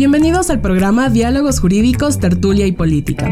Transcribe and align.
Bienvenidos 0.00 0.48
al 0.48 0.62
programa 0.62 1.10
Diálogos 1.10 1.60
Jurídicos, 1.60 2.18
Tertulia 2.18 2.66
y 2.66 2.72
Política. 2.72 3.30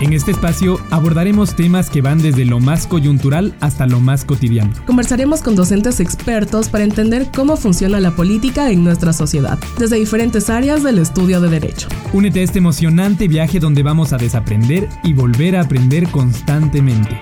En 0.00 0.12
este 0.12 0.30
espacio 0.30 0.78
abordaremos 0.92 1.56
temas 1.56 1.90
que 1.90 2.00
van 2.00 2.22
desde 2.22 2.44
lo 2.44 2.60
más 2.60 2.86
coyuntural 2.86 3.52
hasta 3.58 3.88
lo 3.88 3.98
más 3.98 4.24
cotidiano. 4.24 4.72
Conversaremos 4.86 5.42
con 5.42 5.56
docentes 5.56 5.98
expertos 5.98 6.68
para 6.68 6.84
entender 6.84 7.26
cómo 7.34 7.56
funciona 7.56 7.98
la 7.98 8.12
política 8.12 8.70
en 8.70 8.84
nuestra 8.84 9.12
sociedad, 9.12 9.58
desde 9.80 9.96
diferentes 9.96 10.48
áreas 10.48 10.84
del 10.84 11.00
estudio 11.00 11.40
de 11.40 11.48
derecho. 11.48 11.88
Únete 12.12 12.38
a 12.38 12.42
este 12.44 12.58
emocionante 12.60 13.26
viaje 13.26 13.58
donde 13.58 13.82
vamos 13.82 14.12
a 14.12 14.18
desaprender 14.18 14.88
y 15.02 15.12
volver 15.12 15.56
a 15.56 15.62
aprender 15.62 16.06
constantemente. 16.10 17.20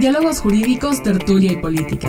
Diálogos 0.00 0.40
Jurídicos, 0.40 1.02
Tertulia 1.02 1.52
y 1.52 1.56
Política. 1.56 2.08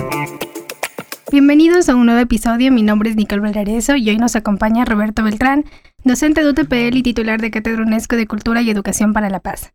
Bienvenidos 1.31 1.89
a 1.89 1.95
un 1.95 2.07
nuevo 2.07 2.21
episodio, 2.21 2.71
mi 2.71 2.81
nombre 2.81 3.11
es 3.11 3.15
Nicole 3.15 3.41
Valareso 3.41 3.95
y 3.95 4.09
hoy 4.09 4.17
nos 4.17 4.35
acompaña 4.35 4.83
Roberto 4.83 5.21
Beltrán, 5.21 5.63
docente 6.03 6.41
de 6.41 6.49
UTPL 6.49 6.97
y 6.97 7.03
titular 7.03 7.39
de 7.39 7.51
Cátedra 7.51 7.83
UNESCO 7.83 8.15
de 8.15 8.25
Cultura 8.25 8.63
y 8.63 8.71
Educación 8.71 9.13
para 9.13 9.29
la 9.29 9.39
Paz. 9.39 9.71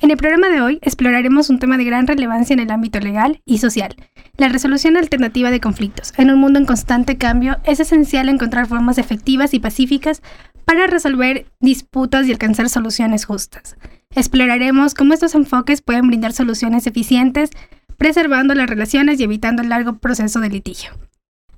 En 0.00 0.12
el 0.12 0.16
programa 0.16 0.48
de 0.48 0.60
hoy 0.60 0.78
exploraremos 0.80 1.50
un 1.50 1.58
tema 1.58 1.76
de 1.76 1.84
gran 1.84 2.06
relevancia 2.06 2.54
en 2.54 2.60
el 2.60 2.70
ámbito 2.70 3.00
legal 3.00 3.42
y 3.44 3.58
social, 3.58 3.96
la 4.36 4.48
resolución 4.48 4.96
alternativa 4.96 5.50
de 5.50 5.58
conflictos. 5.58 6.12
En 6.18 6.30
un 6.30 6.38
mundo 6.38 6.60
en 6.60 6.66
constante 6.66 7.18
cambio, 7.18 7.56
es 7.64 7.80
esencial 7.80 8.28
encontrar 8.28 8.68
formas 8.68 8.98
efectivas 8.98 9.54
y 9.54 9.58
pacíficas 9.58 10.22
para 10.64 10.86
resolver 10.86 11.46
disputas 11.58 12.28
y 12.28 12.32
alcanzar 12.32 12.68
soluciones 12.68 13.24
justas. 13.24 13.76
Exploraremos 14.14 14.94
cómo 14.94 15.14
estos 15.14 15.34
enfoques 15.34 15.80
pueden 15.80 16.06
brindar 16.06 16.32
soluciones 16.32 16.86
eficientes 16.86 17.50
preservando 18.02 18.52
las 18.56 18.68
relaciones 18.68 19.20
y 19.20 19.22
evitando 19.22 19.62
el 19.62 19.68
largo 19.68 19.98
proceso 19.98 20.40
de 20.40 20.48
litigio. 20.48 20.90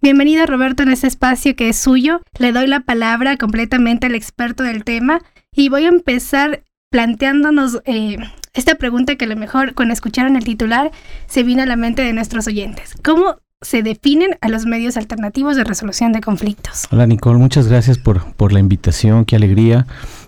Bienvenido 0.02 0.44
Roberto 0.44 0.82
en 0.82 0.90
este 0.90 1.06
espacio 1.06 1.56
que 1.56 1.70
es 1.70 1.76
suyo. 1.76 2.20
Le 2.38 2.52
doy 2.52 2.66
la 2.66 2.80
palabra 2.80 3.38
completamente 3.38 4.08
al 4.08 4.14
experto 4.14 4.62
del 4.62 4.84
tema 4.84 5.22
y 5.56 5.70
voy 5.70 5.86
a 5.86 5.88
empezar 5.88 6.62
planteándonos 6.90 7.80
eh, 7.86 8.18
esta 8.52 8.74
pregunta 8.74 9.16
que 9.16 9.24
a 9.24 9.28
lo 9.28 9.36
mejor 9.36 9.72
cuando 9.72 9.94
escucharon 9.94 10.36
el 10.36 10.44
titular 10.44 10.90
se 11.28 11.44
vino 11.44 11.62
a 11.62 11.66
la 11.66 11.76
mente 11.76 12.02
de 12.02 12.12
nuestros 12.12 12.46
oyentes. 12.46 12.92
¿Cómo 13.02 13.38
se 13.62 13.82
definen 13.82 14.36
a 14.42 14.50
los 14.50 14.66
medios 14.66 14.98
alternativos 14.98 15.56
de 15.56 15.64
resolución 15.64 16.12
de 16.12 16.20
conflictos? 16.20 16.88
Hola 16.90 17.06
Nicole, 17.06 17.38
muchas 17.38 17.68
gracias 17.68 17.96
por, 17.96 18.34
por 18.34 18.52
la 18.52 18.60
invitación, 18.60 19.24
qué 19.24 19.36
alegría 19.36 19.86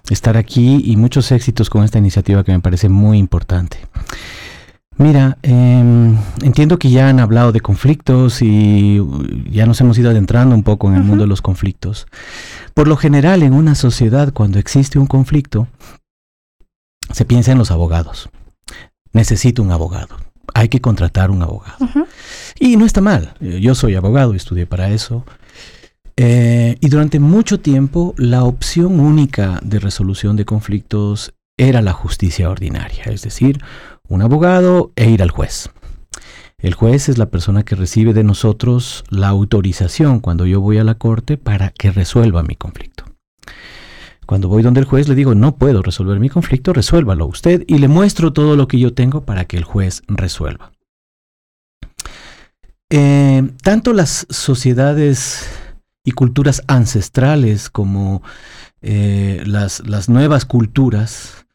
estar 0.08 0.38
aquí 0.38 0.80
y 0.82 0.96
muchos 0.96 1.30
éxitos 1.30 1.68
con 1.68 1.84
esta 1.84 1.98
iniciativa 1.98 2.42
que 2.42 2.52
me 2.52 2.60
parece 2.60 2.88
muy 2.88 3.18
importante. 3.18 3.76
Mira, 4.98 5.36
em, 5.42 6.16
entiendo 6.42 6.78
que 6.78 6.90
ya 6.90 7.10
han 7.10 7.20
hablado 7.20 7.52
de 7.52 7.60
conflictos 7.60 8.40
y 8.40 8.98
ya 9.50 9.66
nos 9.66 9.80
hemos 9.82 9.98
ido 9.98 10.10
adentrando 10.10 10.54
un 10.54 10.62
poco 10.62 10.88
en 10.88 10.96
el 10.96 11.02
mundo 11.02 11.24
de 11.24 11.28
los 11.28 11.42
conflictos. 11.42 12.06
Por 12.72 12.88
lo 12.88 12.96
general, 12.96 13.42
en 13.42 13.52
una 13.52 13.74
sociedad, 13.74 14.32
cuando 14.32 14.58
existe 14.58 14.98
un 14.98 15.06
conflicto, 15.06 15.68
se 17.12 17.26
piensa 17.26 17.52
en 17.52 17.58
los 17.58 17.70
abogados. 17.70 18.30
Necesito 19.12 19.62
un 19.62 19.70
abogado. 19.70 20.16
Hay 20.54 20.68
que 20.68 20.80
contratar 20.80 21.30
un 21.30 21.42
abogado. 21.42 21.76
Y 22.58 22.76
no 22.76 22.86
está 22.86 23.02
mal. 23.02 23.34
Yo 23.40 23.74
soy 23.74 23.96
abogado 23.96 24.32
y 24.32 24.38
estudié 24.38 24.66
para 24.66 24.88
eso. 24.90 25.24
Eh, 26.16 26.76
y 26.80 26.88
durante 26.88 27.20
mucho 27.20 27.60
tiempo, 27.60 28.14
la 28.16 28.44
opción 28.44 28.98
única 29.00 29.60
de 29.62 29.78
resolución 29.78 30.36
de 30.36 30.46
conflictos 30.46 31.34
era 31.58 31.82
la 31.82 31.92
justicia 31.92 32.50
ordinaria, 32.50 33.04
es 33.04 33.22
decir, 33.22 33.62
un 34.08 34.22
abogado 34.22 34.92
e 34.96 35.10
ir 35.10 35.22
al 35.22 35.30
juez. 35.30 35.70
El 36.58 36.74
juez 36.74 37.08
es 37.08 37.18
la 37.18 37.26
persona 37.26 37.64
que 37.64 37.76
recibe 37.76 38.14
de 38.14 38.24
nosotros 38.24 39.04
la 39.10 39.28
autorización 39.28 40.20
cuando 40.20 40.46
yo 40.46 40.60
voy 40.60 40.78
a 40.78 40.84
la 40.84 40.94
corte 40.94 41.36
para 41.36 41.70
que 41.70 41.90
resuelva 41.90 42.42
mi 42.42 42.56
conflicto. 42.56 43.04
Cuando 44.24 44.48
voy 44.48 44.62
donde 44.62 44.80
el 44.80 44.86
juez 44.86 45.08
le 45.08 45.14
digo, 45.14 45.34
no 45.34 45.56
puedo 45.56 45.82
resolver 45.82 46.18
mi 46.18 46.28
conflicto, 46.28 46.72
resuélvalo 46.72 47.26
usted 47.26 47.62
y 47.68 47.78
le 47.78 47.88
muestro 47.88 48.32
todo 48.32 48.56
lo 48.56 48.66
que 48.66 48.78
yo 48.78 48.92
tengo 48.92 49.20
para 49.20 49.44
que 49.44 49.56
el 49.56 49.64
juez 49.64 50.02
resuelva. 50.08 50.72
Eh, 52.90 53.48
tanto 53.62 53.92
las 53.92 54.26
sociedades 54.30 55.48
y 56.04 56.12
culturas 56.12 56.62
ancestrales 56.66 57.68
como 57.70 58.22
eh, 58.80 59.42
las, 59.46 59.86
las 59.86 60.08
nuevas 60.08 60.44
culturas 60.44 61.45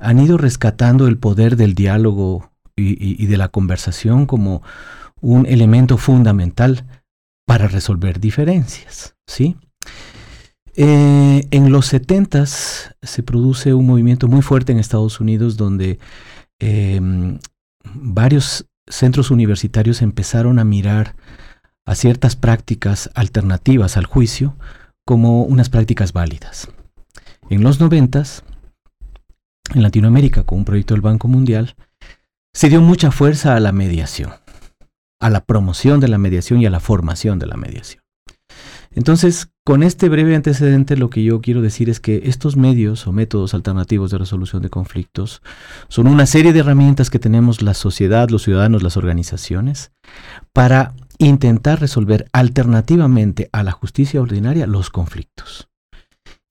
han 0.00 0.18
ido 0.18 0.38
rescatando 0.38 1.06
el 1.06 1.18
poder 1.18 1.56
del 1.56 1.74
diálogo 1.74 2.50
y, 2.76 3.26
de 3.26 3.36
la 3.36 3.48
conversación 3.48 4.26
como 4.26 4.62
un 5.20 5.46
elemento 5.46 5.96
fundamental 5.96 6.84
para 7.46 7.68
resolver 7.68 8.20
diferencias, 8.20 9.14
¿sí? 9.26 9.56
Eh, 10.76 11.46
en 11.52 11.70
los 11.70 11.86
70 11.86 12.46
se 12.46 13.22
produce 13.22 13.74
un 13.74 13.86
movimiento 13.86 14.26
muy 14.26 14.42
fuerte 14.42 14.72
en 14.72 14.78
Estados 14.78 15.20
Unidos 15.20 15.56
donde 15.56 16.00
em, 16.58 17.38
varios 17.94 18.66
centros 18.88 19.30
universitarios 19.30 20.02
empezaron 20.02 20.58
a 20.58 20.64
mirar 20.64 21.14
a 21.86 21.94
ciertas 21.94 22.34
prácticas 22.34 23.10
alternativas 23.14 23.96
al 23.96 24.06
juicio 24.06 24.56
como 25.04 25.42
unas 25.42 25.68
prácticas 25.68 26.12
válidas. 26.12 26.68
En 27.50 27.62
los 27.62 27.78
90 27.78 28.24
en 29.72 29.82
Latinoamérica 29.82 30.44
con 30.44 30.58
un 30.58 30.64
proyecto 30.64 30.94
del 30.94 31.00
Banco 31.00 31.28
Mundial, 31.28 31.76
se 32.52 32.68
dio 32.68 32.80
mucha 32.80 33.10
fuerza 33.10 33.56
a 33.56 33.60
la 33.60 33.72
mediación, 33.72 34.32
a 35.20 35.30
la 35.30 35.44
promoción 35.44 36.00
de 36.00 36.08
la 36.08 36.18
mediación 36.18 36.60
y 36.60 36.66
a 36.66 36.70
la 36.70 36.80
formación 36.80 37.38
de 37.38 37.46
la 37.46 37.56
mediación. 37.56 38.02
Entonces, 38.92 39.48
con 39.64 39.82
este 39.82 40.08
breve 40.08 40.36
antecedente, 40.36 40.96
lo 40.96 41.10
que 41.10 41.24
yo 41.24 41.40
quiero 41.40 41.62
decir 41.62 41.90
es 41.90 41.98
que 41.98 42.22
estos 42.26 42.56
medios 42.56 43.08
o 43.08 43.12
métodos 43.12 43.52
alternativos 43.52 44.12
de 44.12 44.18
resolución 44.18 44.62
de 44.62 44.70
conflictos 44.70 45.42
son 45.88 46.06
una 46.06 46.26
serie 46.26 46.52
de 46.52 46.60
herramientas 46.60 47.10
que 47.10 47.18
tenemos 47.18 47.60
la 47.60 47.74
sociedad, 47.74 48.28
los 48.28 48.44
ciudadanos, 48.44 48.84
las 48.84 48.96
organizaciones, 48.96 49.90
para 50.52 50.94
intentar 51.18 51.80
resolver 51.80 52.28
alternativamente 52.32 53.48
a 53.52 53.64
la 53.64 53.72
justicia 53.72 54.20
ordinaria 54.20 54.68
los 54.68 54.90
conflictos 54.90 55.68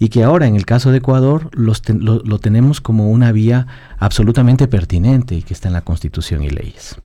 y 0.03 0.09
que 0.09 0.21
ahora 0.21 0.47
en 0.47 0.57
el 0.57 0.65
caso 0.65 0.91
de 0.91 0.97
Ecuador 0.97 1.49
lo, 1.53 2.39
tenemos 2.39 2.81
como 2.81 3.09
una 3.09 3.31
vía 3.31 3.67
absolutamente 3.99 4.67
pertinente 4.67 5.33
y 5.33 5.43
que 5.43 5.53
está 5.53 5.69
en 5.69 5.73
la 5.73 5.85
Constitución 5.85 6.43
y 6.43 6.49
leyes. 6.49 6.97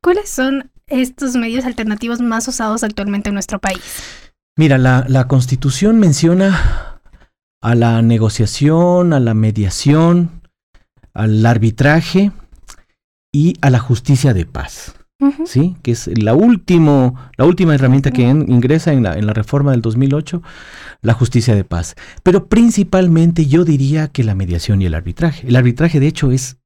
¿Cuáles 0.00 0.30
son 0.30 0.70
estos 0.86 1.36
medios 1.36 1.66
alternativos 1.66 2.22
más 2.22 2.48
usados 2.48 2.84
actualmente 2.84 3.28
en 3.28 3.34
nuestro 3.34 3.58
país? 3.58 3.82
Mira, 4.56 4.78
la, 4.78 5.04
la 5.08 5.28
Constitución 5.28 5.98
menciona 5.98 7.02
a 7.60 7.74
la 7.74 8.00
negociación, 8.00 9.12
a 9.12 9.20
la 9.20 9.34
mediación, 9.34 10.40
al 11.12 11.44
arbitraje 11.44 12.32
y 13.30 13.58
a 13.60 13.68
la 13.68 13.78
justicia 13.78 14.32
de 14.32 14.46
paz. 14.46 14.94
¿Sí? 15.44 15.76
que 15.82 15.92
es 15.92 16.08
la, 16.20 16.34
último, 16.34 17.14
la 17.36 17.44
última 17.44 17.74
herramienta 17.74 18.10
que 18.10 18.22
ingresa 18.22 18.92
en 18.92 19.02
la, 19.02 19.16
en 19.16 19.26
la 19.26 19.32
reforma 19.32 19.72
del 19.72 19.82
2008, 19.82 20.42
la 21.02 21.14
justicia 21.14 21.54
de 21.54 21.64
paz. 21.64 21.94
Pero 22.22 22.46
principalmente 22.46 23.46
yo 23.46 23.64
diría 23.64 24.08
que 24.08 24.24
la 24.24 24.34
mediación 24.34 24.82
y 24.82 24.86
el 24.86 24.94
arbitraje. 24.94 25.46
El 25.46 25.56
arbitraje, 25.56 26.00
de 26.00 26.06
hecho, 26.06 26.30
es 26.30 26.58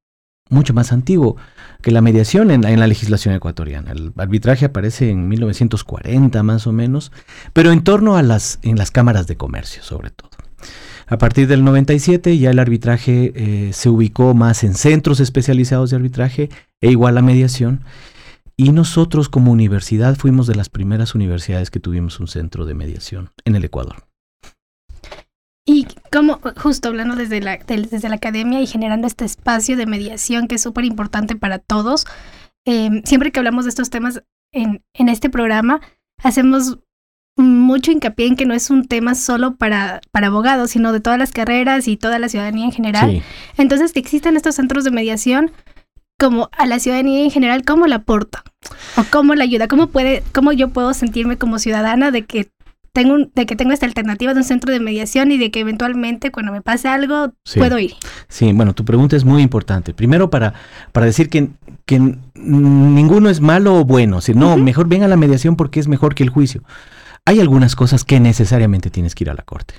mucho 0.49 0.73
más 0.73 0.91
antiguo 0.91 1.37
que 1.81 1.91
la 1.91 2.01
mediación 2.01 2.51
en, 2.51 2.65
en, 2.65 2.79
la 2.79 2.87
legislación 2.87 3.33
ecuatoriana. 3.33 3.91
El 3.91 4.13
arbitraje 4.17 4.65
aparece 4.65 5.09
en 5.09 5.27
1940 5.29 6.43
más 6.43 6.67
o 6.67 6.73
menos, 6.73 7.11
pero 7.53 7.71
en 7.71 7.83
torno 7.83 8.17
a 8.17 8.21
las, 8.21 8.59
en 8.61 8.77
las 8.77 8.91
cámaras 8.91 9.27
de 9.27 9.37
comercio 9.37 9.81
sobre 9.81 10.09
todo. 10.11 10.29
A 11.07 11.17
partir 11.17 11.47
del 11.47 11.63
97 11.63 12.37
ya 12.37 12.51
el 12.51 12.59
arbitraje 12.59 13.33
eh, 13.35 13.73
se 13.73 13.89
ubicó 13.89 14.33
más 14.33 14.63
en 14.63 14.75
centros 14.75 15.19
especializados 15.19 15.89
de 15.89 15.97
arbitraje 15.97 16.49
e 16.79 16.91
igual 16.91 17.15
la 17.15 17.21
mediación. 17.21 17.81
Y 18.57 18.71
nosotros 18.71 19.29
como 19.29 19.51
universidad 19.51 20.15
fuimos 20.15 20.47
de 20.47 20.55
las 20.55 20.69
primeras 20.69 21.15
universidades 21.15 21.71
que 21.71 21.79
tuvimos 21.79 22.19
un 22.19 22.27
centro 22.27 22.65
de 22.65 22.73
mediación 22.73 23.31
en 23.45 23.55
el 23.55 23.63
Ecuador. 23.63 24.07
Y 25.65 25.87
como, 26.11 26.39
justo 26.57 26.89
hablando 26.89 27.15
desde 27.15 27.39
la, 27.39 27.57
desde 27.57 28.09
la 28.09 28.15
academia 28.15 28.61
y 28.61 28.67
generando 28.67 29.07
este 29.07 29.25
espacio 29.25 29.77
de 29.77 29.85
mediación 29.85 30.47
que 30.47 30.55
es 30.55 30.61
súper 30.61 30.85
importante 30.85 31.35
para 31.35 31.59
todos, 31.59 32.05
em, 32.65 33.03
siempre 33.05 33.31
que 33.31 33.39
hablamos 33.39 33.65
de 33.65 33.69
estos 33.69 33.89
temas 33.89 34.23
en, 34.51 34.83
en 34.93 35.09
este 35.09 35.29
programa, 35.29 35.81
hacemos 36.21 36.79
mucho 37.37 37.91
hincapié 37.91 38.27
en 38.27 38.35
que 38.35 38.45
no 38.45 38.53
es 38.53 38.69
un 38.69 38.85
tema 38.85 39.15
solo 39.15 39.55
para, 39.55 40.01
para 40.11 40.27
abogados, 40.27 40.71
sino 40.71 40.91
de 40.91 40.99
todas 40.99 41.17
las 41.17 41.31
carreras 41.31 41.87
y 41.87 41.97
toda 41.97 42.19
la 42.19 42.29
ciudadanía 42.29 42.65
en 42.65 42.71
general. 42.71 43.23
Entonces, 43.57 43.93
que 43.93 43.99
existen 43.99 44.35
estos 44.35 44.55
centros 44.55 44.83
de 44.83 44.91
mediación 44.91 45.51
como 46.21 46.51
a 46.55 46.67
la 46.67 46.77
ciudadanía 46.77 47.23
en 47.23 47.31
general, 47.31 47.63
¿cómo 47.65 47.87
la 47.87 47.95
aporta? 47.95 48.43
¿O 48.95 49.03
cómo 49.09 49.33
la 49.33 49.43
ayuda? 49.43 49.67
¿Cómo, 49.67 49.87
puede, 49.87 50.21
cómo 50.33 50.51
yo 50.51 50.69
puedo 50.69 50.93
sentirme 50.93 51.39
como 51.39 51.57
ciudadana 51.57 52.11
de 52.11 52.25
que 52.25 52.51
tengo 52.93 53.17
de 53.33 53.45
que 53.47 53.55
tengo 53.55 53.71
esta 53.71 53.87
alternativa 53.87 54.33
de 54.33 54.41
un 54.41 54.43
centro 54.43 54.71
de 54.71 54.79
mediación 54.79 55.31
y 55.31 55.39
de 55.39 55.49
que 55.49 55.61
eventualmente 55.61 56.31
cuando 56.31 56.51
me 56.51 56.61
pase 56.61 56.89
algo 56.89 57.33
puedo 57.55 57.79
ir. 57.79 57.93
Sí, 58.27 58.53
bueno, 58.53 58.75
tu 58.75 58.85
pregunta 58.85 59.15
es 59.15 59.25
muy 59.25 59.41
importante. 59.41 59.95
Primero 59.95 60.29
para, 60.29 60.53
para 60.91 61.07
decir 61.07 61.27
que, 61.27 61.49
que 61.85 61.99
ninguno 62.35 63.27
es 63.27 63.41
malo 63.41 63.79
o 63.79 63.85
bueno, 63.85 64.21
si 64.21 64.35
no, 64.35 64.57
mejor 64.57 64.87
ven 64.87 65.01
a 65.01 65.07
la 65.07 65.17
mediación 65.17 65.55
porque 65.55 65.79
es 65.79 65.87
mejor 65.87 66.13
que 66.13 66.21
el 66.21 66.29
juicio. 66.29 66.61
Hay 67.25 67.39
algunas 67.39 67.75
cosas 67.75 68.03
que 68.03 68.19
necesariamente 68.19 68.91
tienes 68.91 69.15
que 69.15 69.23
ir 69.23 69.31
a 69.31 69.33
la 69.33 69.41
corte. 69.43 69.73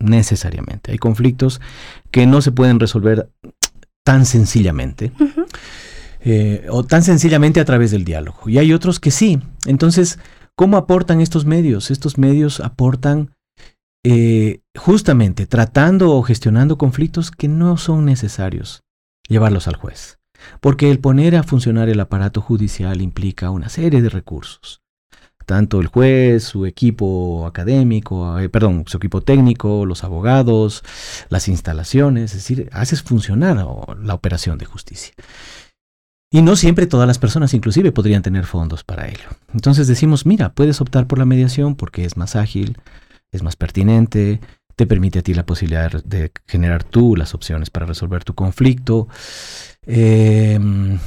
necesariamente. 0.00 0.92
Hay 0.92 0.98
conflictos 0.98 1.60
que 2.10 2.26
no 2.26 2.40
se 2.42 2.52
pueden 2.52 2.80
resolver 2.80 3.28
tan 4.06 4.24
sencillamente. 4.24 5.10
Eh, 6.28 6.66
o 6.70 6.84
tan 6.84 7.02
sencillamente 7.02 7.60
a 7.60 7.64
través 7.64 7.90
del 7.90 8.04
diálogo. 8.04 8.48
Y 8.48 8.58
hay 8.58 8.72
otros 8.72 8.98
que 8.98 9.10
sí. 9.10 9.40
Entonces, 9.64 10.18
¿cómo 10.54 10.76
aportan 10.76 11.20
estos 11.20 11.44
medios? 11.44 11.90
Estos 11.90 12.18
medios 12.18 12.58
aportan 12.60 13.34
eh, 14.04 14.60
justamente 14.76 15.46
tratando 15.46 16.12
o 16.12 16.22
gestionando 16.22 16.78
conflictos 16.78 17.30
que 17.30 17.48
no 17.48 17.76
son 17.76 18.04
necesarios 18.04 18.82
llevarlos 19.28 19.68
al 19.68 19.76
juez. 19.76 20.18
Porque 20.60 20.90
el 20.90 21.00
poner 21.00 21.34
a 21.36 21.42
funcionar 21.42 21.88
el 21.88 22.00
aparato 22.00 22.40
judicial 22.40 23.00
implica 23.00 23.50
una 23.50 23.68
serie 23.68 24.02
de 24.02 24.08
recursos. 24.08 24.82
Tanto 25.46 25.80
el 25.80 25.86
juez, 25.86 26.44
su 26.44 26.66
equipo 26.66 27.46
académico, 27.46 28.38
eh, 28.38 28.48
perdón, 28.48 28.84
su 28.86 28.96
equipo 28.96 29.20
técnico, 29.22 29.86
los 29.86 30.04
abogados, 30.04 30.82
las 31.28 31.48
instalaciones, 31.48 32.32
es 32.32 32.38
decir, 32.38 32.68
haces 32.72 33.02
funcionar 33.02 33.56
la 33.56 34.14
operación 34.14 34.58
de 34.58 34.66
justicia. 34.66 35.14
Y 36.30 36.42
no 36.42 36.56
siempre 36.56 36.86
todas 36.86 37.06
las 37.06 37.18
personas 37.18 37.54
inclusive 37.54 37.92
podrían 37.92 38.22
tener 38.22 38.44
fondos 38.44 38.82
para 38.82 39.08
ello. 39.08 39.28
Entonces 39.54 39.86
decimos, 39.86 40.26
mira, 40.26 40.52
puedes 40.52 40.80
optar 40.80 41.06
por 41.06 41.18
la 41.18 41.24
mediación 41.24 41.76
porque 41.76 42.04
es 42.04 42.16
más 42.16 42.34
ágil, 42.34 42.76
es 43.30 43.42
más 43.42 43.56
pertinente, 43.56 44.40
te 44.74 44.86
permite 44.86 45.20
a 45.20 45.22
ti 45.22 45.34
la 45.34 45.46
posibilidad 45.46 46.04
de, 46.04 46.32
generar 46.46 46.84
tú 46.84 47.16
las 47.16 47.34
opciones 47.34 47.70
para 47.70 47.86
resolver 47.86 48.24
tu 48.24 48.34
conflicto. 48.34 49.08
Em, 49.82 50.98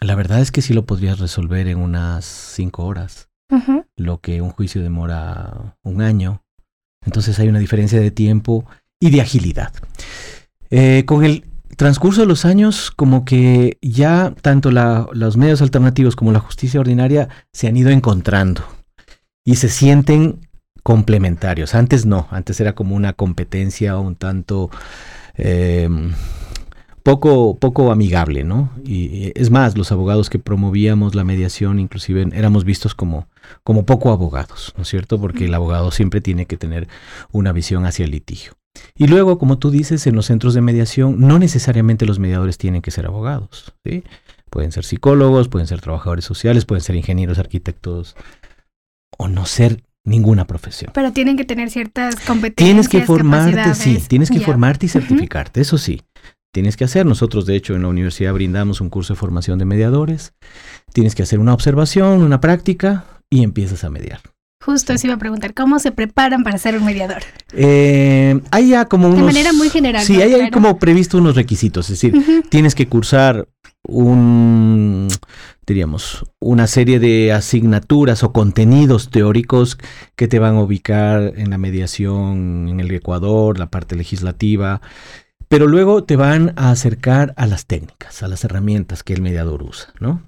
la 0.00 0.14
verdad 0.14 0.40
es 0.40 0.52
que 0.52 0.62
sí 0.62 0.72
lo 0.72 0.86
podrías 0.86 1.18
resolver 1.18 1.68
en 1.68 1.78
unas 1.78 2.24
cinco 2.24 2.84
horas, 2.86 3.27
lo 3.96 4.20
que 4.20 4.42
un 4.42 4.50
juicio 4.50 4.82
demora 4.82 5.76
un 5.82 6.02
año. 6.02 6.42
Entonces 7.04 7.38
hay 7.38 7.48
una 7.48 7.58
diferencia 7.58 8.00
de 8.00 8.10
tiempo 8.10 8.66
y 9.00 9.10
de 9.10 9.20
agilidad. 9.20 9.72
Eh, 10.70 11.04
con 11.06 11.24
el 11.24 11.44
transcurso 11.76 12.22
de 12.22 12.26
los 12.26 12.44
años, 12.44 12.90
como 12.90 13.24
que 13.24 13.78
ya 13.80 14.34
tanto 14.42 14.70
los 14.70 15.36
medios 15.36 15.62
alternativos 15.62 16.16
como 16.16 16.32
la 16.32 16.40
justicia 16.40 16.80
ordinaria 16.80 17.28
se 17.52 17.68
han 17.68 17.76
ido 17.76 17.90
encontrando 17.90 18.64
y 19.44 19.56
se 19.56 19.68
sienten 19.68 20.48
complementarios. 20.82 21.74
Antes 21.74 22.04
no, 22.04 22.26
antes 22.30 22.60
era 22.60 22.74
como 22.74 22.96
una 22.96 23.12
competencia 23.12 23.96
un 23.98 24.16
tanto 24.16 24.70
em, 25.34 26.12
poco, 27.02 27.56
poco 27.58 27.92
amigable, 27.92 28.44
¿no? 28.44 28.70
Y, 28.84 29.32
es 29.34 29.50
más, 29.50 29.78
los 29.78 29.92
abogados 29.92 30.30
que 30.30 30.38
promovíamos 30.38 31.14
la 31.14 31.24
mediación, 31.24 31.78
inclusive 31.78 32.28
éramos 32.32 32.64
vistos 32.64 32.94
como, 32.94 33.28
como 33.64 33.84
poco 33.86 34.10
abogados, 34.10 34.74
¿no 34.76 34.82
es 34.82 34.88
cierto? 34.88 35.20
Porque 35.20 35.46
el 35.46 35.54
abogado 35.54 35.90
siempre 35.90 36.20
tiene 36.20 36.46
que 36.46 36.56
tener 36.56 36.88
una 37.32 37.52
visión 37.52 37.86
hacia 37.86 38.04
el 38.04 38.10
litigio. 38.10 38.52
Y 38.94 39.06
luego, 39.06 39.38
como 39.38 39.58
tú 39.58 39.70
dices, 39.70 40.06
en 40.06 40.14
los 40.14 40.26
centros 40.26 40.54
de 40.54 40.60
mediación, 40.60 41.20
no 41.20 41.38
necesariamente 41.38 42.06
los 42.06 42.18
mediadores 42.18 42.58
tienen 42.58 42.82
que 42.82 42.90
ser 42.90 43.06
abogados. 43.06 43.74
¿sí? 43.84 44.04
Pueden 44.50 44.72
ser 44.72 44.84
psicólogos, 44.84 45.48
pueden 45.48 45.66
ser 45.66 45.80
trabajadores 45.80 46.24
sociales, 46.24 46.64
pueden 46.64 46.82
ser 46.82 46.96
ingenieros, 46.96 47.38
arquitectos, 47.38 48.16
o 49.16 49.28
no 49.28 49.46
ser 49.46 49.82
ninguna 50.04 50.46
profesión. 50.46 50.90
Pero 50.94 51.12
tienen 51.12 51.36
que 51.36 51.44
tener 51.44 51.70
ciertas 51.70 52.16
competencias. 52.16 52.66
Tienes 52.66 52.88
que 52.88 53.02
formarte, 53.02 53.74
sí, 53.74 54.02
tienes 54.08 54.30
que 54.30 54.40
formarte 54.40 54.86
y 54.86 54.88
certificarte, 54.88 55.60
eso 55.60 55.78
sí. 55.78 56.02
Tienes 56.52 56.78
que 56.78 56.84
hacer, 56.84 57.04
nosotros 57.04 57.44
de 57.44 57.56
hecho 57.56 57.74
en 57.74 57.82
la 57.82 57.88
universidad 57.88 58.32
brindamos 58.32 58.80
un 58.80 58.88
curso 58.88 59.12
de 59.12 59.18
formación 59.18 59.58
de 59.58 59.66
mediadores, 59.66 60.32
tienes 60.94 61.14
que 61.14 61.22
hacer 61.22 61.40
una 61.40 61.52
observación, 61.52 62.22
una 62.22 62.40
práctica 62.40 63.04
y 63.30 63.42
empiezas 63.42 63.84
a 63.84 63.90
mediar. 63.90 64.20
Justo 64.60 64.92
eso 64.92 65.06
iba 65.06 65.14
a 65.14 65.18
preguntar, 65.18 65.54
¿cómo 65.54 65.78
se 65.78 65.92
preparan 65.92 66.42
para 66.42 66.58
ser 66.58 66.76
un 66.76 66.84
mediador? 66.84 67.22
Eh, 67.52 68.40
hay 68.50 68.70
ya 68.70 68.86
como 68.86 69.06
unos... 69.06 69.20
De 69.20 69.24
manera 69.24 69.52
muy 69.52 69.70
general. 69.70 70.04
Sí, 70.04 70.20
hay, 70.20 70.50
como 70.50 70.78
previsto 70.78 71.16
unos 71.16 71.36
requisitos, 71.36 71.88
es 71.90 72.00
decir, 72.00 72.44
tienes 72.50 72.74
que 72.74 72.88
cursar 72.88 73.48
un, 73.82 75.08
diríamos, 75.66 76.24
una 76.40 76.66
serie 76.66 76.98
de 76.98 77.32
asignaturas 77.32 78.24
o 78.24 78.32
contenidos 78.32 79.10
teóricos 79.10 79.78
que 80.16 80.26
te 80.26 80.40
van 80.40 80.56
a 80.56 80.62
ubicar 80.62 81.34
en 81.36 81.50
la 81.50 81.58
mediación 81.58 82.68
en 82.68 82.80
el 82.80 82.90
Ecuador, 82.90 83.58
la 83.58 83.70
parte 83.70 83.94
legislativa, 83.94 84.82
pero 85.48 85.66
luego 85.66 86.04
te 86.04 86.16
van 86.16 86.52
a 86.56 86.70
acercar 86.70 87.32
a 87.36 87.46
las 87.46 87.66
técnicas, 87.66 88.22
a 88.22 88.28
las 88.28 88.44
herramientas 88.44 89.02
que 89.02 89.14
el 89.14 89.22
mediador 89.22 89.62
usa, 89.62 89.92
¿no? 89.98 90.22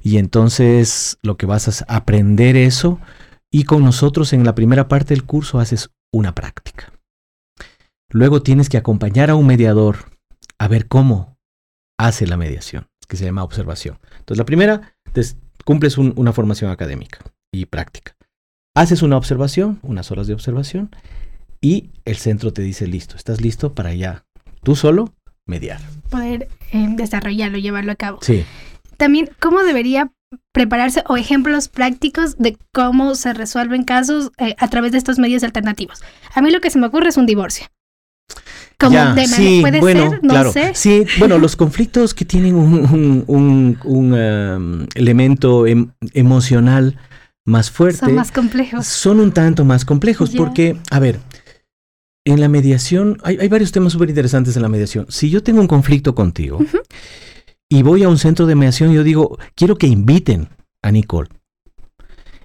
Y 0.00 0.18
entonces 0.18 1.18
lo 1.22 1.36
que 1.36 1.46
vas 1.46 1.82
a 1.82 1.94
aprender 1.94 2.56
eso 2.56 3.00
y 3.50 3.64
con 3.64 3.84
nosotros 3.84 4.32
en 4.32 4.44
la 4.44 4.54
primera 4.54 4.88
parte 4.88 5.14
del 5.14 5.24
curso 5.24 5.60
haces 5.60 5.90
una 6.12 6.34
práctica. 6.34 6.92
Luego 8.10 8.42
tienes 8.42 8.68
que 8.68 8.78
acompañar 8.78 9.30
a 9.30 9.34
un 9.34 9.46
mediador 9.46 10.10
a 10.58 10.66
ver 10.66 10.88
cómo 10.88 11.36
hace 11.98 12.26
la 12.26 12.36
mediación, 12.36 12.88
que 13.06 13.16
se 13.16 13.24
llama 13.24 13.44
observación. 13.44 13.98
Entonces 14.18 14.38
la 14.38 14.44
primera, 14.44 14.94
cumples 15.64 15.98
una 15.98 16.32
formación 16.32 16.70
académica 16.70 17.18
y 17.52 17.66
práctica. 17.66 18.16
Haces 18.74 19.02
una 19.02 19.16
observación, 19.16 19.78
unas 19.82 20.10
horas 20.10 20.26
de 20.26 20.34
observación, 20.34 20.90
y 21.60 21.90
el 22.04 22.16
centro 22.16 22.52
te 22.52 22.62
dice, 22.62 22.86
listo, 22.86 23.16
estás 23.16 23.40
listo 23.40 23.74
para 23.74 23.92
ya, 23.92 24.24
tú 24.62 24.76
solo, 24.76 25.14
mediar. 25.46 25.80
Poder 26.10 26.48
eh, 26.72 26.86
desarrollarlo, 26.90 27.58
llevarlo 27.58 27.92
a 27.92 27.96
cabo. 27.96 28.18
Sí. 28.22 28.44
También, 28.96 29.30
¿cómo 29.38 29.62
debería 29.62 30.10
prepararse 30.52 31.04
o 31.08 31.16
ejemplos 31.16 31.68
prácticos 31.68 32.36
de 32.38 32.58
cómo 32.72 33.14
se 33.14 33.32
resuelven 33.32 33.84
casos 33.84 34.30
eh, 34.38 34.54
a 34.58 34.68
través 34.68 34.92
de 34.92 34.98
estos 34.98 35.18
medios 35.18 35.42
alternativos. 35.42 36.02
A 36.34 36.42
mí 36.42 36.50
lo 36.50 36.60
que 36.60 36.70
se 36.70 36.78
me 36.78 36.86
ocurre 36.86 37.08
es 37.08 37.16
un 37.16 37.26
divorcio. 37.26 37.66
Como 38.78 38.98
de 39.14 39.26
sí, 39.26 39.58
puede 39.60 39.80
bueno, 39.80 40.10
ser, 40.10 40.20
no 40.22 40.52
sé. 40.52 40.72
Sí, 40.74 41.04
bueno, 41.18 41.38
los 41.38 41.56
conflictos 41.56 42.14
que 42.14 42.24
tienen 42.24 42.54
un, 42.54 43.76
um, 43.84 44.86
elemento 44.94 45.66
em, 45.66 45.90
emocional 46.12 46.96
más 47.44 47.70
fuerte 47.70 48.00
son 48.00 48.14
más 48.14 48.30
complejos. 48.30 48.86
Son 48.86 49.18
un 49.18 49.32
tanto 49.32 49.64
más 49.64 49.84
complejos 49.84 50.30
porque, 50.36 50.76
a 50.90 51.00
ver, 51.00 51.18
en 52.24 52.40
la 52.40 52.48
mediación 52.48 53.18
hay, 53.22 53.48
varios 53.48 53.72
temas 53.72 53.92
súper 53.92 54.08
interesantes 54.08 54.56
en 54.56 54.62
la 54.62 54.68
mediación. 54.68 55.06
Si 55.08 55.30
yo 55.30 55.42
tengo 55.42 55.60
un 55.60 55.66
conflicto 55.66 56.14
contigo, 56.14 56.58
y 57.68 57.82
voy 57.82 58.02
a 58.02 58.08
un 58.08 58.18
centro 58.18 58.46
de 58.46 58.54
mediación 58.54 58.92
yo 58.92 59.02
digo, 59.02 59.38
quiero 59.54 59.76
que 59.76 59.86
inviten 59.86 60.48
a 60.82 60.90
Nicole. 60.90 61.28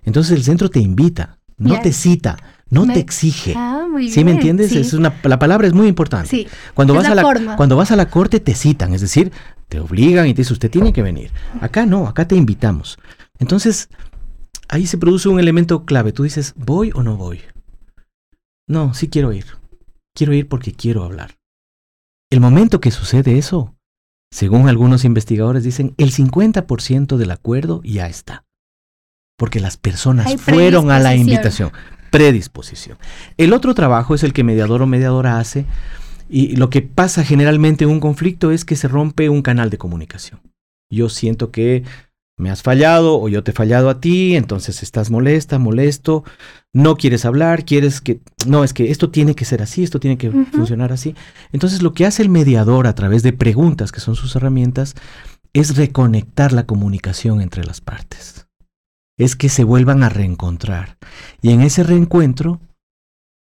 Entonces 0.03 0.35
el 0.37 0.43
centro 0.43 0.69
te 0.69 0.79
invita, 0.79 1.39
no 1.57 1.79
te 1.81 1.93
cita, 1.93 2.37
no 2.69 2.87
te 2.87 2.99
exige. 2.99 3.53
Ah, 3.55 3.85
muy 3.89 4.09
¿Sí 4.09 4.23
me 4.23 4.31
entiendes? 4.31 4.74
Es 4.74 4.93
una, 4.93 5.13
la 5.24 5.39
palabra 5.39 5.67
es 5.67 5.74
muy 5.74 5.88
importante. 5.88 6.29
Sí. 6.29 6.48
Cuando, 6.74 6.93
vas 6.93 7.05
a 7.05 7.15
la, 7.15 7.55
cuando 7.55 7.75
vas 7.75 7.91
a 7.91 7.95
la 7.95 8.09
corte 8.09 8.39
te 8.39 8.55
citan, 8.55 8.93
es 8.93 9.01
decir, 9.01 9.31
te 9.69 9.79
obligan 9.79 10.27
y 10.27 10.33
te 10.33 10.41
dicen, 10.41 10.53
usted 10.53 10.71
tiene 10.71 10.91
que 10.91 11.01
venir. 11.01 11.31
Acá 11.62 11.86
no, 11.86 12.07
acá 12.07 12.27
te 12.27 12.36
invitamos. 12.36 12.98
Entonces, 13.39 13.89
ahí 14.67 14.88
se 14.88 14.98
produce 14.98 15.29
un 15.29 15.39
elemento 15.39 15.86
clave. 15.86 16.12
Tú 16.12 16.24
dices, 16.24 16.53
¿voy 16.57 16.91
o 16.93 17.03
no 17.03 17.15
voy? 17.15 17.41
No, 18.67 18.93
sí 18.93 19.07
quiero 19.07 19.33
ir. 19.33 19.45
Quiero 20.15 20.34
ir 20.34 20.48
porque 20.48 20.74
quiero 20.74 21.03
hablar. 21.03 21.38
El 22.29 22.39
momento 22.39 22.79
que 22.79 22.91
sucede 22.91 23.38
eso, 23.38 23.75
según 24.32 24.67
algunos 24.67 25.05
investigadores 25.05 25.63
dicen, 25.63 25.93
el 25.98 26.12
50% 26.12 27.17
del 27.17 27.32
acuerdo 27.32 27.82
ya 27.84 28.08
está. 28.08 28.46
Porque 29.38 29.60
las 29.60 29.77
personas 29.77 30.36
fueron 30.41 30.91
a 30.91 31.00
la 31.00 31.15
invitación. 31.15 31.72
Predisposición. 32.12 32.98
El 33.38 33.53
otro 33.53 33.74
trabajo 33.74 34.13
es 34.13 34.24
el 34.24 34.34
que 34.34 34.43
mediador 34.43 34.84
o 34.84 34.88
mediadora 34.88 35.39
hace. 35.39 35.65
Y 36.29 36.55
lo 36.55 36.70
que 36.70 36.82
pasa 36.84 37.24
generalmente 37.24 37.84
en 37.84 37.89
un 37.89 38.00
conflicto 38.00 38.51
es 38.51 38.65
que 38.65 38.75
se 38.75 38.88
rompe 38.88 39.29
un 39.29 39.41
canal 39.41 39.70
de 39.70 39.77
comunicación. 39.77 40.39
Yo 40.91 41.10
siento 41.10 41.51
que 41.51 41.84
me 42.37 42.49
has 42.49 42.63
fallado 42.63 43.19
o 43.19 43.29
yo 43.29 43.43
te 43.43 43.51
he 43.51 43.53
fallado 43.53 43.89
a 43.89 43.99
ti, 43.99 44.35
entonces 44.35 44.81
estás 44.81 45.11
molesta, 45.11 45.59
molesto, 45.59 46.23
no 46.73 46.95
quieres 46.95 47.25
hablar, 47.25 47.65
quieres 47.65 48.01
que, 48.01 48.21
no, 48.47 48.63
es 48.63 48.73
que 48.73 48.89
esto 48.91 49.11
tiene 49.11 49.35
que 49.35 49.45
ser 49.45 49.61
así, 49.61 49.83
esto 49.83 49.99
tiene 49.99 50.17
que 50.17 50.31
funcionar 50.31 50.91
así. 50.91 51.15
Entonces 51.51 51.81
lo 51.81 51.93
que 51.93 52.05
hace 52.05 52.23
el 52.23 52.29
mediador 52.29 52.87
a 52.87 52.95
través 52.95 53.21
de 53.21 53.33
preguntas, 53.33 53.91
que 53.91 53.99
son 53.99 54.15
sus 54.15 54.35
herramientas, 54.35 54.95
es 55.53 55.77
reconectar 55.77 56.51
la 56.51 56.65
comunicación 56.65 57.41
entre 57.41 57.63
las 57.63 57.81
partes. 57.81 58.47
Es 59.17 59.35
que 59.35 59.49
se 59.49 59.63
vuelvan 59.63 60.01
a 60.01 60.09
reencontrar. 60.09 60.97
Y 61.41 61.51
en 61.51 61.61
ese 61.61 61.83
reencuentro, 61.83 62.59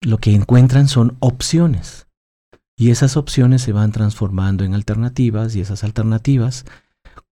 lo 0.02 0.18
que 0.20 0.34
encuentran 0.34 0.88
son 0.88 1.18
opciones. 1.20 2.08
Y 2.78 2.92
esas 2.92 3.18
opciones 3.18 3.64
se 3.64 3.74
van 3.74 3.92
transformando 3.92 4.64
en 4.64 4.74
alternativas 4.74 5.56
y 5.56 5.62
esas 5.62 5.84
alternativas 5.84 6.64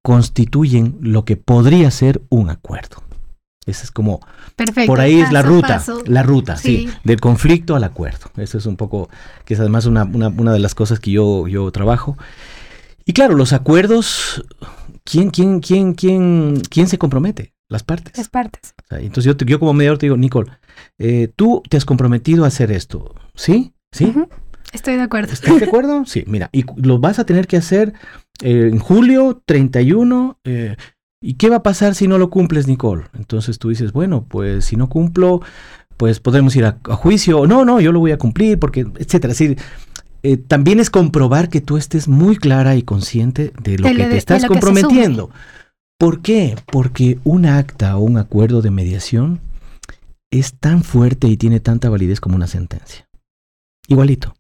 constituyen 0.02 0.98
lo 1.02 1.26
que 1.26 1.38
podría 1.38 1.92
ser 1.92 2.22
un 2.30 2.50
acuerdo. 2.50 3.04
Esa 3.66 3.84
es 3.84 3.92
como, 3.92 4.20
Perfecto. 4.56 4.86
por 4.86 5.00
ahí 5.00 5.20
es 5.20 5.32
la 5.32 5.42
ruta, 5.42 5.84
la 6.06 6.22
ruta, 6.22 6.56
sí. 6.56 6.88
del 7.04 7.20
conflicto 7.20 7.76
al 7.76 7.84
acuerdo. 7.84 8.30
Eso 8.38 8.60
es 8.60 8.68
un 8.68 8.78
poco, 8.78 9.10
que 9.44 9.56
es 9.56 9.60
además 9.60 9.88
una, 9.88 10.04
una, 10.04 10.54
de 10.54 10.60
las 10.60 10.76
cosas 10.76 11.00
que 11.00 11.12
yo, 11.12 11.48
yo 11.48 11.72
trabajo. 11.72 12.16
Y 13.06 13.14
claro, 13.14 13.36
los 13.36 13.54
acuerdos, 13.54 14.44
¿quién, 15.04 15.32
quién, 15.32 15.62
quién, 15.62 15.96
quién, 15.96 16.62
quién 16.70 16.88
se 16.88 17.00
compromete? 17.00 17.54
Las 17.68 17.82
partes. 17.82 18.16
Las 18.18 18.30
partes. 18.30 18.76
entonces 18.92 19.26
yo, 19.26 19.46
yo 19.46 19.60
como 19.60 19.74
mediador 19.74 19.98
te 19.98 20.06
digo, 20.06 20.18
Nicole, 20.18 20.52
eh, 21.00 21.32
tú 21.36 21.64
te 21.68 21.78
has 21.78 21.86
comprometido 21.86 22.46
a 22.46 22.50
hacer 22.50 22.72
esto, 22.72 23.16
¿sí? 23.34 23.74
¿Sí? 23.92 24.14
Estoy 24.76 24.96
de 24.96 25.02
acuerdo. 25.02 25.32
¿Estás 25.32 25.60
de 25.60 25.66
acuerdo? 25.66 26.06
Sí, 26.06 26.26
mira, 26.28 26.50
y 26.52 26.66
lo 26.76 27.00
vas 27.00 27.18
a 27.18 27.26
tener 27.26 27.48
que 27.48 27.56
hacer 27.56 27.94
eh, 28.42 28.70
en 28.72 28.80
julio 28.80 29.42
31. 29.46 30.40
Eh, 30.44 30.76
¿Y 31.22 31.36
qué 31.36 31.50
va 31.50 31.58
a 31.58 31.64
pasar 31.64 31.96
si 31.96 32.08
no 32.10 32.18
lo 32.18 32.30
cumples, 32.30 32.68
Nicole? 32.68 33.06
Entonces 33.18 33.58
tú 33.58 33.70
dices, 33.70 33.94
bueno, 33.94 34.26
pues 34.28 34.66
si 34.66 34.76
no 34.76 34.90
cumplo, 34.90 35.42
pues 35.96 36.20
podremos 36.20 36.56
ir 36.58 36.66
a, 36.66 36.78
juicio. 36.96 37.48
No, 37.48 37.64
no, 37.64 37.80
yo 37.80 37.94
lo 37.94 38.00
voy 38.00 38.12
a 38.12 38.18
cumplir, 38.18 38.60
porque, 38.60 38.82
etcétera. 38.82 39.32
Es 39.32 39.40
decir, 39.40 39.58
eh, 40.24 40.36
también 40.36 40.82
es 40.82 40.90
comprobar 40.90 41.50
que 41.50 41.62
tú 41.62 41.78
estés 41.78 42.10
muy 42.10 42.36
clara 42.36 42.76
y 42.76 42.84
consciente 42.84 43.54
de 43.64 43.78
lo 43.78 43.88
que 43.88 43.96
te 43.96 44.18
estás 44.18 44.46
comprometiendo. 44.46 45.32
¿Por 45.98 46.22
qué? 46.22 46.58
Porque 46.70 47.18
un 47.24 47.46
acta 47.46 47.96
o 47.96 48.02
un 48.02 48.18
acuerdo 48.18 48.62
de 48.62 48.72
mediación 48.72 49.40
es 50.32 50.54
tan 50.54 50.84
fuerte 50.84 51.28
y 51.28 51.38
tiene 51.38 51.62
tanta 51.62 51.90
validez 51.90 52.20
como 52.20 52.36
una 52.36 52.48
sentencia. 52.48 53.08
Igualito. 53.88 54.36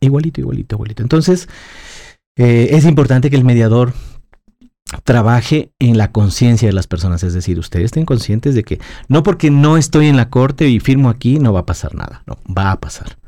Igualito, 0.00 0.40
igualito, 0.40 0.76
igualito. 0.76 1.02
Entonces, 1.02 1.48
eh, 2.36 2.68
es 2.72 2.84
importante 2.84 3.30
que 3.30 3.36
el 3.36 3.44
mediador 3.44 3.94
trabaje 5.02 5.72
en 5.78 5.98
la 5.98 6.12
conciencia 6.12 6.68
de 6.68 6.74
las 6.74 6.86
personas, 6.86 7.22
es 7.22 7.34
decir, 7.34 7.58
ustedes 7.58 7.86
estén 7.86 8.04
conscientes 8.04 8.54
de 8.54 8.62
que 8.62 8.78
no 9.08 9.22
porque 9.22 9.50
no 9.50 9.76
estoy 9.76 10.06
en 10.06 10.16
la 10.16 10.30
corte 10.30 10.68
y 10.68 10.78
firmo 10.78 11.08
aquí 11.08 11.38
no 11.38 11.52
va 11.52 11.60
a 11.60 11.66
pasar 11.66 11.94
nada, 11.94 12.22
no, 12.26 12.38
va 12.46 12.70
a 12.70 12.80
pasar. 12.80 13.18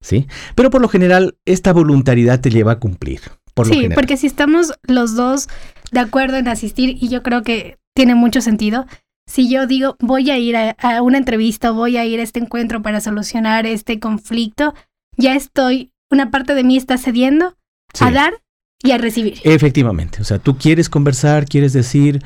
¿Sí? 0.00 0.26
Pero 0.54 0.70
por 0.70 0.82
lo 0.82 0.88
general 0.88 1.36
esta 1.46 1.72
voluntariedad 1.72 2.40
te 2.40 2.50
lleva 2.50 2.72
a 2.72 2.78
cumplir. 2.78 3.20
Por 3.54 3.66
sí, 3.66 3.88
porque 3.94 4.16
si 4.16 4.26
estamos 4.26 4.74
los 4.82 5.14
dos 5.14 5.48
de 5.92 6.00
acuerdo 6.00 6.36
en 6.36 6.48
asistir 6.48 6.98
y 7.00 7.08
yo 7.08 7.22
creo 7.22 7.42
que 7.42 7.78
tiene 7.94 8.14
mucho 8.14 8.40
sentido, 8.40 8.84
si 9.26 9.48
yo 9.48 9.66
digo 9.66 9.96
voy 10.00 10.30
a 10.30 10.38
ir 10.38 10.56
a, 10.56 11.02
una 11.02 11.18
entrevista 11.18 11.70
o 11.70 11.74
voy 11.74 11.96
a 11.96 12.04
ir 12.04 12.20
a 12.20 12.22
este 12.22 12.40
encuentro 12.40 12.82
para 12.82 13.00
solucionar 13.00 13.64
este 13.64 14.00
conflicto, 14.00 14.74
ya 15.16 15.34
estoy, 15.34 15.92
una 16.10 16.30
parte 16.30 16.54
de 16.54 16.64
mí 16.64 16.76
está 16.76 16.98
cediendo 16.98 17.56
a 18.00 18.10
dar 18.10 18.34
y 18.82 18.92
a 18.92 18.98
recibir. 18.98 19.38
Efectivamente, 19.44 20.20
o 20.20 20.24
sea, 20.24 20.38
tú 20.38 20.58
quieres 20.58 20.88
conversar, 20.88 21.46
quieres 21.46 21.72
decir, 21.72 22.22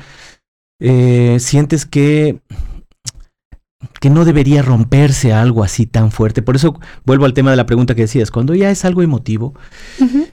eh, 0.79 1.37
sientes 1.39 1.85
que 1.85 2.41
que 3.99 4.09
no 4.09 4.25
debería 4.25 4.61
romperse 4.61 5.33
algo 5.33 5.63
así 5.63 5.85
tan 5.85 6.11
fuerte. 6.11 6.41
Por 6.41 6.55
eso 6.55 6.79
vuelvo 7.05 7.25
al 7.25 7.33
tema 7.33 7.51
de 7.51 7.57
la 7.57 7.65
pregunta 7.65 7.95
que 7.95 8.03
decías, 8.03 8.31
cuando 8.31 8.55
ya 8.55 8.71
es 8.71 8.85
algo 8.85 9.01
emotivo, 9.01 9.53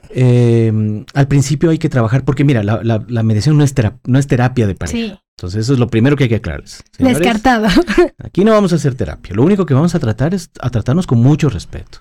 eh, 0.09 1.03
al 1.13 1.27
principio 1.27 1.69
hay 1.69 1.77
que 1.77 1.89
trabajar, 1.89 2.23
porque 2.23 2.43
mira, 2.43 2.63
la, 2.63 2.81
la, 2.83 3.23
mediación 3.23 3.57
no 3.57 3.63
es, 3.63 3.73
no 4.05 4.19
es 4.19 4.27
terapia 4.27 4.67
de 4.67 4.75
pareja. 4.75 5.21
Entonces 5.37 5.65
eso 5.65 5.73
es 5.73 5.79
lo 5.79 5.87
primero 5.87 6.15
que 6.15 6.23
hay 6.23 6.29
que 6.29 6.37
aclarar. 6.37 6.63
Descartado. 6.97 7.67
Aquí 8.23 8.43
no 8.43 8.51
vamos 8.51 8.73
a 8.73 8.77
hacer 8.77 8.95
terapia. 8.95 9.35
Lo 9.35 9.43
único 9.43 9.65
que 9.65 9.73
vamos 9.73 9.93
a 9.95 9.99
tratar 9.99 10.33
es 10.33 10.49
a 10.59 10.69
tratarnos 10.69 11.05
con 11.05 11.19
mucho 11.19 11.49
respeto. 11.49 11.99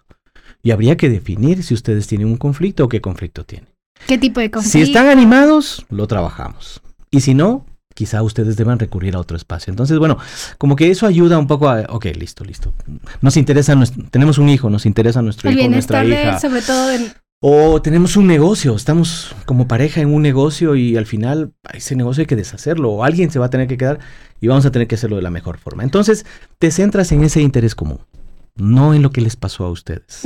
Y 0.66 0.72
habría 0.72 0.96
que 0.96 1.08
definir 1.08 1.62
si 1.62 1.74
ustedes 1.74 2.08
tienen 2.08 2.26
un 2.26 2.38
conflicto 2.38 2.86
o 2.86 2.88
qué 2.88 3.00
conflicto 3.00 3.44
tienen. 3.44 3.68
¿Qué 4.08 4.18
tipo 4.18 4.40
de 4.40 4.50
conflicto? 4.50 4.78
Si 4.78 4.82
están 4.82 5.06
animados, 5.06 5.86
lo 5.90 6.08
trabajamos. 6.08 6.82
Y 7.08 7.20
si 7.20 7.34
no, 7.34 7.64
quizá 7.94 8.20
ustedes 8.24 8.56
deban 8.56 8.80
recurrir 8.80 9.14
a 9.14 9.20
otro 9.20 9.36
espacio. 9.36 9.70
Entonces, 9.70 9.96
bueno, 10.00 10.18
como 10.58 10.74
que 10.74 10.90
eso 10.90 11.06
ayuda 11.06 11.38
un 11.38 11.46
poco 11.46 11.68
a, 11.68 11.82
ok, 11.88 12.06
listo, 12.18 12.42
listo. 12.42 12.74
Nos 13.20 13.36
interesa, 13.36 13.76
nuestro, 13.76 14.02
tenemos 14.10 14.38
un 14.38 14.48
hijo, 14.48 14.68
nos 14.68 14.86
interesa 14.86 15.22
nuestro 15.22 15.52
hijo, 15.52 15.68
nuestra 15.68 16.04
hija. 16.04 16.40
sobre 16.40 16.62
todo 16.62 16.90
O 17.42 17.80
tenemos 17.80 18.16
un 18.16 18.26
negocio, 18.26 18.74
estamos 18.74 19.36
como 19.44 19.68
pareja 19.68 20.00
en 20.00 20.12
un 20.12 20.22
negocio 20.22 20.74
y 20.74 20.96
al 20.96 21.06
final 21.06 21.52
ese 21.74 21.94
negocio 21.94 22.22
hay 22.22 22.26
que 22.26 22.34
deshacerlo 22.34 22.90
o 22.90 23.04
alguien 23.04 23.30
se 23.30 23.38
va 23.38 23.46
a 23.46 23.50
tener 23.50 23.68
que 23.68 23.78
quedar 23.78 24.00
y 24.40 24.48
vamos 24.48 24.66
a 24.66 24.72
tener 24.72 24.88
que 24.88 24.96
hacerlo 24.96 25.14
de 25.14 25.22
la 25.22 25.30
mejor 25.30 25.58
forma. 25.58 25.84
Entonces, 25.84 26.26
te 26.58 26.72
centras 26.72 27.12
en 27.12 27.22
ese 27.22 27.40
interés 27.40 27.76
común, 27.76 28.00
no 28.56 28.94
en 28.94 29.02
lo 29.02 29.10
que 29.10 29.20
les 29.20 29.36
pasó 29.36 29.64
a 29.64 29.70
ustedes 29.70 30.24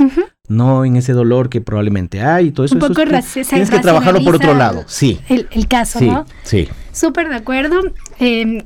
no 0.51 0.85
en 0.85 0.97
ese 0.97 1.13
dolor 1.13 1.49
que 1.49 1.61
probablemente 1.61 2.21
hay 2.21 2.47
y 2.47 2.51
todo 2.51 2.65
eso. 2.65 2.75
Un 2.75 2.81
poco 2.81 3.01
Tienes 3.03 3.69
que 3.69 3.79
trabajarlo 3.79 4.23
por 4.23 4.35
otro 4.35 4.53
lado, 4.53 4.83
sí. 4.85 5.19
El, 5.29 5.67
caso, 5.67 6.01
¿no? 6.01 6.25
Sí. 6.43 6.67
Súper 6.91 7.29
de 7.29 7.35
acuerdo. 7.35 7.79
Em, 8.19 8.61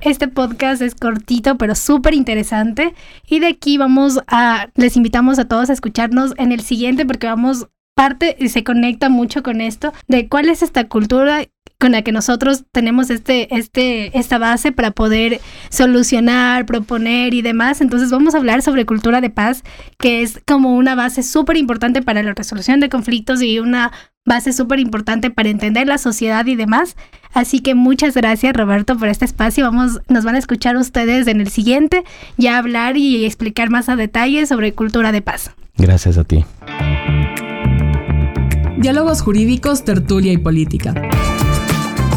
este 0.00 0.28
podcast 0.28 0.82
es 0.82 0.94
cortito, 0.94 1.56
pero 1.58 1.74
súper 1.74 2.14
interesante. 2.14 2.94
Y 3.28 3.40
de 3.40 3.48
aquí 3.48 3.76
vamos 3.76 4.20
a, 4.26 4.68
les 4.74 4.96
invitamos 4.96 5.38
a 5.38 5.46
todos 5.46 5.70
a 5.70 5.72
escucharnos 5.72 6.32
en 6.38 6.52
el 6.52 6.60
siguiente 6.60 7.04
porque 7.04 7.26
vamos 7.26 7.68
parte 7.94 8.36
y 8.38 8.48
se 8.48 8.64
conecta 8.64 9.08
mucho 9.08 9.42
con 9.42 9.60
esto 9.60 9.92
de 10.06 10.28
cuál 10.28 10.48
es 10.48 10.62
esta 10.62 10.84
cultura 10.84 11.46
con 11.86 11.92
la 11.92 12.02
que 12.02 12.10
nosotros 12.10 12.64
tenemos 12.72 13.10
este, 13.10 13.56
este, 13.56 14.18
esta 14.18 14.38
base 14.38 14.72
para 14.72 14.90
poder 14.90 15.40
solucionar, 15.68 16.66
proponer 16.66 17.32
y 17.32 17.42
demás. 17.42 17.80
Entonces 17.80 18.10
vamos 18.10 18.34
a 18.34 18.38
hablar 18.38 18.60
sobre 18.60 18.84
cultura 18.84 19.20
de 19.20 19.30
paz, 19.30 19.62
que 19.98 20.22
es 20.22 20.40
como 20.48 20.74
una 20.74 20.96
base 20.96 21.22
súper 21.22 21.56
importante 21.56 22.02
para 22.02 22.24
la 22.24 22.34
resolución 22.34 22.80
de 22.80 22.88
conflictos 22.88 23.40
y 23.40 23.60
una 23.60 23.92
base 24.24 24.52
súper 24.52 24.80
importante 24.80 25.30
para 25.30 25.48
entender 25.48 25.86
la 25.86 25.98
sociedad 25.98 26.44
y 26.46 26.56
demás. 26.56 26.96
Así 27.32 27.60
que 27.60 27.76
muchas 27.76 28.14
gracias 28.14 28.56
Roberto 28.56 28.98
por 28.98 29.06
este 29.06 29.24
espacio. 29.24 29.62
Vamos, 29.62 30.00
nos 30.08 30.24
van 30.24 30.34
a 30.34 30.38
escuchar 30.38 30.76
ustedes 30.76 31.28
en 31.28 31.40
el 31.40 31.50
siguiente, 31.50 32.02
ya 32.36 32.58
hablar 32.58 32.96
y 32.96 33.26
explicar 33.26 33.70
más 33.70 33.88
a 33.88 33.94
detalle 33.94 34.44
sobre 34.46 34.72
cultura 34.72 35.12
de 35.12 35.22
paz. 35.22 35.52
Gracias 35.76 36.18
a 36.18 36.24
ti. 36.24 36.44
Diálogos 38.76 39.22
jurídicos, 39.22 39.84
tertulia 39.84 40.32
y 40.32 40.38
política 40.38 40.94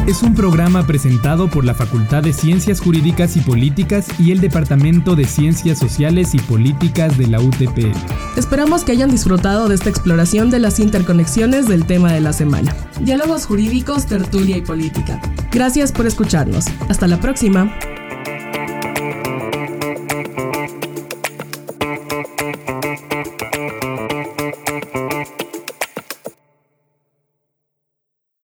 es 0.08 0.24
un 0.24 0.34
programa 0.34 0.86
presentado 0.86 1.50
por 1.50 1.66
la 1.66 1.74
Facultad 1.74 2.24
de 2.24 2.34
Ciencias 2.34 2.80
Jurídicas 2.80 3.36
y 3.38 3.42
Políticas 3.42 4.08
y 4.20 4.32
el 4.32 4.40
Departamento 4.40 5.16
de 5.16 5.26
Ciencias 5.26 5.80
Sociales 5.80 6.34
y 6.34 6.40
Políticas 6.40 7.18
de 7.18 7.28
la 7.28 7.40
UTP. 7.40 7.94
Esperamos 8.38 8.84
que 8.84 8.92
hayan 8.92 9.12
disfrutado 9.12 9.68
de 9.68 9.76
esta 9.76 9.90
exploración 9.90 10.50
de 10.50 10.60
las 10.60 10.80
interconexiones 10.80 11.68
del 11.68 11.86
tema 11.86 12.12
de 12.14 12.22
la 12.22 12.34
semana. 12.34 12.76
Diálogos 13.02 13.46
jurídicos, 13.46 14.06
tertulia 14.06 14.58
y 14.58 14.62
política. 14.62 15.22
Gracias 15.52 15.92
por 15.92 16.08
escucharnos. 16.08 16.66
Hasta 16.90 17.08
la 17.08 17.20
próxima. 17.20 17.76